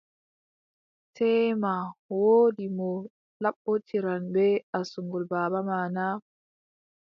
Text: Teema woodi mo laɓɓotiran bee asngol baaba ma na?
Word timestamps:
Teema 1.15 1.73
woodi 2.17 2.65
mo 2.77 2.89
laɓɓotiran 3.43 4.23
bee 4.33 4.55
asngol 4.77 5.23
baaba 5.31 5.59
ma 5.67 5.77
na? 5.95 6.05